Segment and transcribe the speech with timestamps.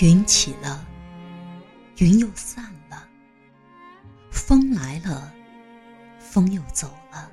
[0.00, 0.84] 云起了，
[1.98, 3.06] 云又散了；
[4.30, 5.32] 风来了，
[6.18, 7.30] 风又走了。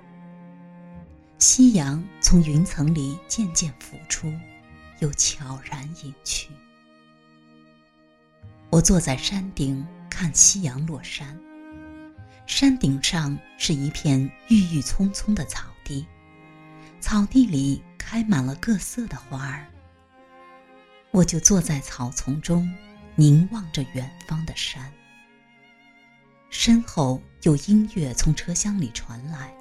[1.39, 4.31] 夕阳从云层里渐渐浮出，
[4.99, 6.49] 又悄然隐去。
[8.69, 11.35] 我坐在山顶看夕阳落山。
[12.45, 16.05] 山顶上是一片郁郁葱葱的草地，
[16.99, 19.65] 草地里开满了各色的花儿。
[21.11, 22.73] 我就坐在草丛中，
[23.15, 24.91] 凝望着远方的山。
[26.49, 29.53] 身后有音乐从车厢里传来，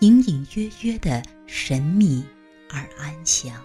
[0.00, 2.24] 隐隐约约的神秘
[2.68, 3.62] 而安详。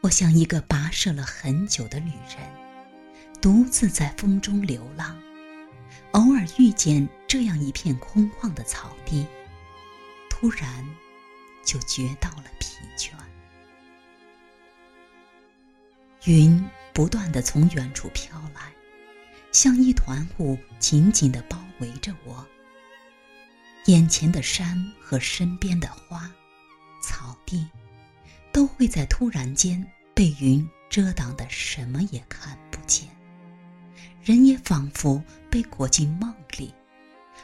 [0.00, 5.18] 我像一个跋涉了很久的旅人，独自在风中流浪，
[6.12, 9.26] 偶尔遇见这样一片空旷的草地，
[10.30, 10.86] 突然
[11.64, 13.10] 就觉到了疲倦。
[16.26, 18.72] 云不断的从远处飘来，
[19.52, 22.46] 像一团雾，紧紧的包围着我。
[23.86, 26.30] 眼前的山和身边的花、
[27.02, 27.68] 草地，
[28.50, 33.06] 都会在突然间被云遮挡的什么也看不见。
[34.22, 36.72] 人也仿佛被裹进梦里，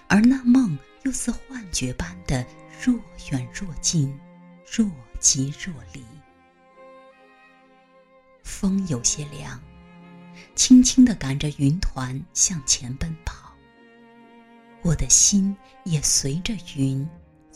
[0.09, 2.47] 而那梦又似幻觉般的
[2.83, 2.99] 若
[3.31, 4.19] 远若近，
[4.65, 6.03] 若即若离。
[8.61, 9.59] 风有些凉，
[10.55, 13.51] 轻轻地赶着云团向前奔跑。
[14.83, 17.09] 我的心也随着云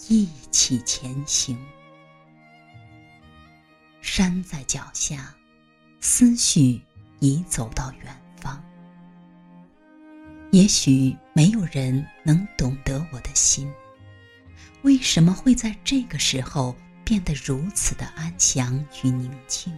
[0.08, 1.62] 一起前行。
[4.00, 5.34] 山在脚下，
[6.00, 6.80] 思绪
[7.20, 8.64] 已走到远方。
[10.52, 13.70] 也许没有人能懂得我的心，
[14.80, 19.70] 为什么会在这个时候变得如此的安详与宁静？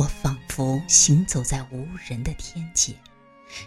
[0.00, 2.94] 我仿佛行走在无人的天界，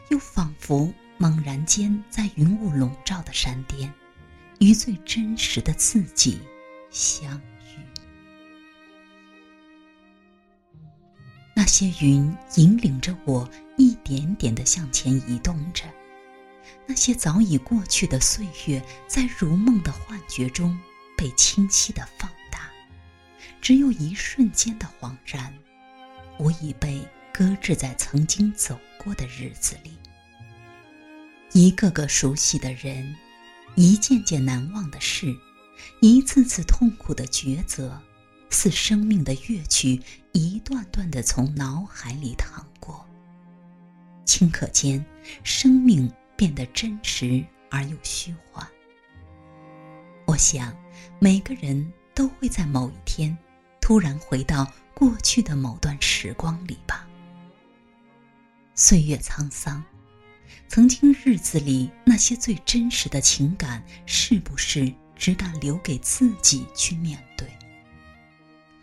[0.09, 3.93] 又仿佛猛然间在云雾笼罩的山巅，
[4.59, 6.41] 与最真实的自己
[6.89, 7.77] 相遇。
[11.55, 15.83] 那些云引领着我一点点的向前移动着，
[16.87, 20.75] 那些早已过去的岁月，在如梦的幻觉中
[21.15, 22.71] 被清晰的放大，
[23.61, 25.53] 只有一瞬间的恍然。
[26.37, 27.01] 我已被
[27.33, 29.97] 搁置在曾经走过的日子里，
[31.51, 33.15] 一个个熟悉的人，
[33.75, 35.33] 一件件难忘的事，
[36.01, 38.01] 一次次痛苦的抉择，
[38.49, 40.01] 似生命的乐曲，
[40.31, 43.05] 一段段的从脑海里淌过。
[44.25, 45.03] 顷刻间，
[45.43, 48.67] 生命变得真实而又虚幻。
[50.25, 50.75] 我想，
[51.19, 53.37] 每个人都会在某一天，
[53.79, 54.71] 突然回到。
[54.93, 57.07] 过去的某段时光里吧，
[58.75, 59.83] 岁月沧桑，
[60.67, 67.47] 曾经日子里那些最真实的情感，是不是只敢留给自己去面对？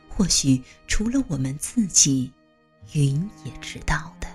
[0.08, 2.30] 或许除了我们自己，
[2.92, 4.28] 云也知道的。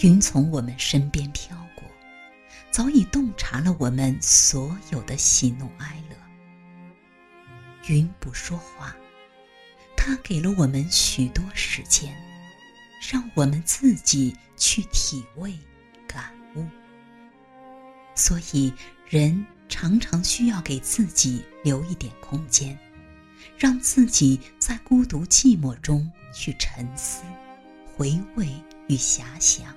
[0.00, 1.84] 云从我们身边飘过，
[2.70, 6.16] 早已洞察了我们所有的喜怒哀乐。
[7.88, 8.94] 云不说话。
[10.06, 12.16] 他给了我们许多时间，
[13.10, 15.52] 让我们自己去体味、
[16.06, 16.64] 感悟。
[18.14, 18.72] 所以，
[19.08, 22.78] 人常常需要给自己留一点空间，
[23.58, 27.24] 让自己在孤独寂寞中去沉思、
[27.96, 28.48] 回味
[28.86, 29.74] 与遐想。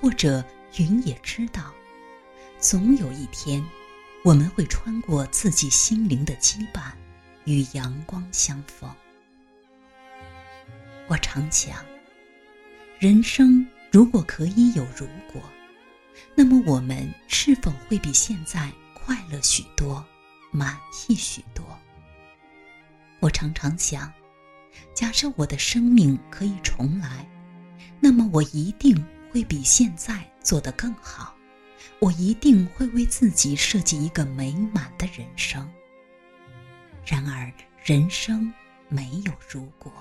[0.00, 0.44] 或者，
[0.78, 1.72] 云也知道，
[2.58, 3.64] 总有一天，
[4.24, 6.90] 我们会穿过自己心灵的羁绊。
[7.46, 8.92] 与阳光相逢，
[11.06, 11.76] 我常想，
[12.98, 15.40] 人生如果可以有如果，
[16.34, 20.04] 那么我们是否会比现在快乐许多、
[20.50, 20.76] 满
[21.08, 21.64] 意许多？
[23.20, 24.12] 我常常想，
[24.92, 27.24] 假设我的生命可以重来，
[28.00, 31.32] 那么我一定会比现在做得更好，
[32.00, 35.70] 我一定会为自己设计一个美满的人生。
[37.06, 37.52] 然而，
[37.84, 38.52] 人生
[38.88, 39.92] 没有如果。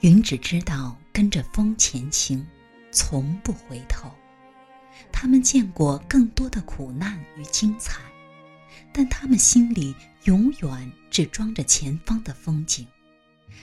[0.00, 2.46] 云只知道跟着风前行，
[2.92, 4.08] 从不回头。
[5.10, 8.00] 他们见过更多的苦难与精彩，
[8.92, 9.92] 但他们心里
[10.24, 12.86] 永远只装着前方的风景。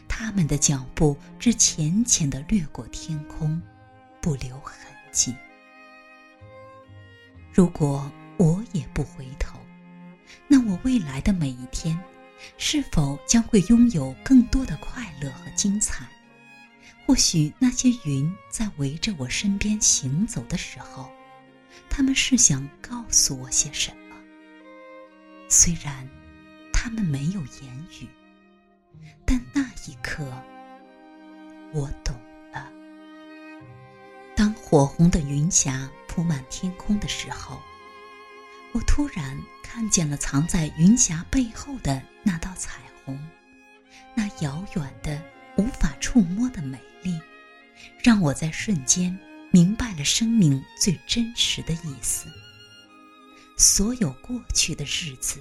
[0.09, 3.61] 他们的脚步只浅浅的掠过天空，
[4.19, 4.75] 不留痕
[5.11, 5.33] 迹。
[7.53, 9.52] 如果我也不回头。
[10.53, 11.99] 那我未来的每一天，
[12.59, 16.07] 是否将会拥有更多的快乐和精彩？
[17.07, 21.11] 或许那些云在围着我身边行走的时候，
[21.89, 24.15] 他们是想告诉我些什么？
[25.49, 26.07] 虽然
[26.71, 28.07] 他们没有言语，
[29.25, 30.23] 但那一刻，
[31.71, 32.15] 我懂
[32.51, 32.71] 了。
[34.35, 37.59] 当火红的云霞铺满天空的时候，
[38.71, 39.35] 我突然
[39.73, 43.19] 看见了藏在云霞背后的那道彩虹，
[44.13, 45.19] 那遥远的、
[45.57, 47.19] 无法触摸的美丽，
[48.03, 49.17] 让我在瞬间
[49.49, 52.27] 明白了生命最真实的意思。
[53.57, 55.39] 所有过去的日子，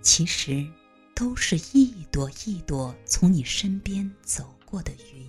[0.00, 0.66] 其实
[1.14, 5.28] 都是一朵一朵从你身边走过的云。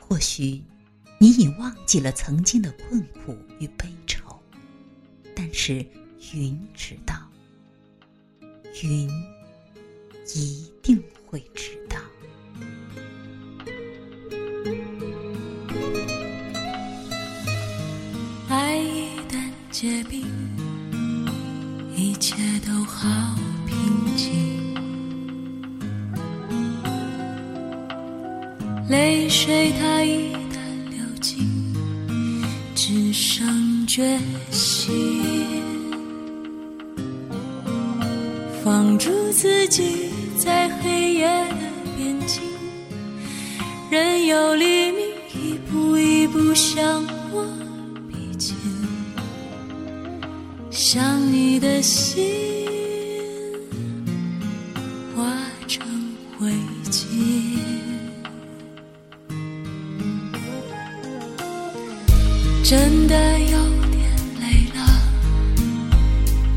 [0.00, 0.64] 或许
[1.20, 4.23] 你已忘记了曾经的困苦与悲愁，
[5.34, 5.84] 但是
[6.32, 7.14] 云知道，
[8.82, 9.08] 云
[10.34, 11.98] 一定会知道。
[18.48, 20.24] 爱一旦结冰，
[21.96, 24.74] 一切都好平静。
[28.88, 30.58] 泪水它一旦
[30.90, 31.74] 流尽，
[32.74, 34.18] 只剩决
[34.50, 35.13] 心。
[38.64, 40.08] 放逐自己
[40.38, 41.56] 在黑夜的
[41.98, 42.40] 边境，
[43.90, 45.00] 任由黎明
[45.34, 47.46] 一步一步向我
[48.08, 48.56] 逼近。
[50.70, 52.24] 想你的心
[55.14, 55.30] 化
[55.68, 55.86] 成
[56.38, 56.50] 灰
[56.90, 57.04] 烬。
[62.64, 63.58] 真的有
[63.90, 64.00] 点
[64.40, 65.02] 累了，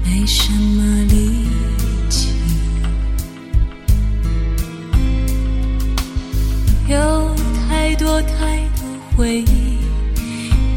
[0.06, 1.47] 没什么力
[8.18, 9.78] 太多太多回忆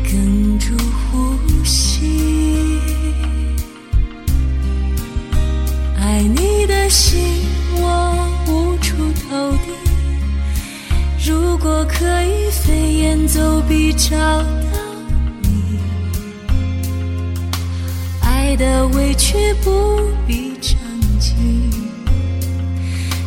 [0.05, 0.77] 哽住
[1.11, 2.79] 呼吸。
[5.99, 7.47] 爱你的心
[7.77, 9.71] 我无处投递，
[11.25, 14.45] 如果可以飞檐走壁找到
[15.41, 15.79] 你。
[18.23, 20.77] 爱的委屈不必澄
[21.19, 21.71] 清，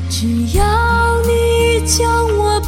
[0.09, 2.59] 只要你将我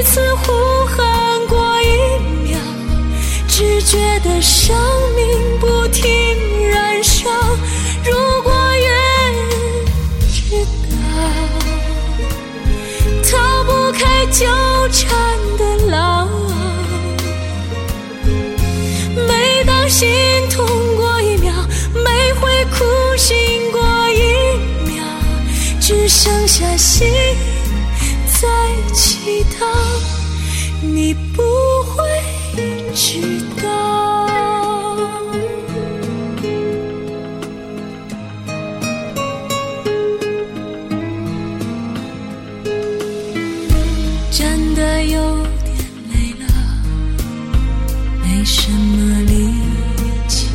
[0.00, 0.50] 每次呼
[0.86, 1.86] 喊过一
[2.48, 2.58] 秒。
[3.46, 4.74] 只觉得生
[5.14, 6.08] 命不停
[6.70, 7.28] 燃烧。
[8.02, 8.88] 如果云
[10.26, 10.96] 知道，
[13.30, 14.46] 逃不开纠
[14.90, 15.12] 缠
[15.58, 16.26] 的牢。
[19.28, 20.08] 每当心
[20.48, 20.66] 痛
[20.96, 21.52] 过一秒，
[21.92, 22.86] 每回哭
[23.18, 23.36] 醒
[23.70, 24.22] 过一
[24.88, 25.04] 秒，
[25.78, 27.06] 只剩下心
[28.40, 28.46] 在
[28.94, 29.66] 祈祷，
[30.80, 31.42] 你不
[31.92, 32.08] 会。
[32.92, 33.20] 知
[33.62, 34.26] 道，
[44.30, 45.20] 真的有
[45.64, 45.76] 点
[46.12, 46.44] 累了，
[48.22, 49.32] 没什么力
[50.28, 50.48] 气，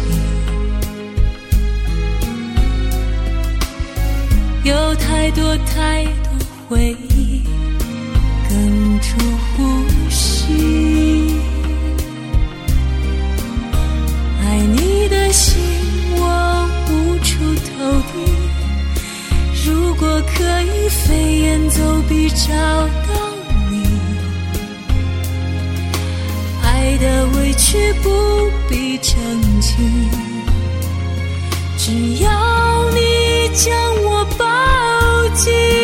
[4.63, 6.29] 有太多太多
[6.67, 7.14] 回忆
[8.55, 9.07] 哽住
[9.51, 11.35] 呼吸。
[14.41, 15.59] 爱你的心，
[16.15, 17.33] 我无处
[17.65, 17.73] 投
[18.13, 18.13] 递。
[19.65, 23.13] 如果可以飞檐走壁找到
[23.69, 23.83] 你，
[26.63, 28.09] 爱的委屈不
[28.69, 29.15] 必澄
[29.59, 30.09] 清，
[31.77, 34.45] 只要你将我抱
[35.33, 35.74] 紧。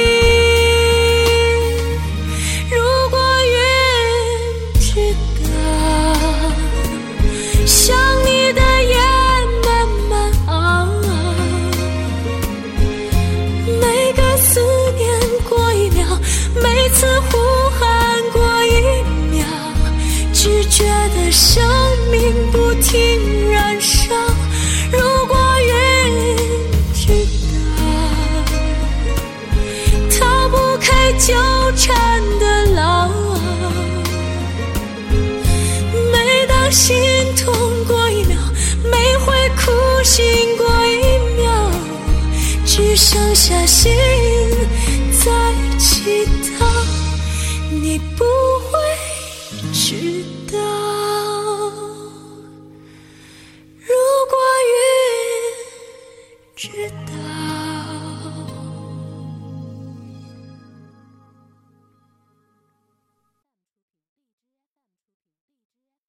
[43.51, 43.91] 下心
[45.11, 45.29] 在
[45.77, 46.25] 祈
[46.57, 46.65] 祷，
[47.69, 48.23] 你不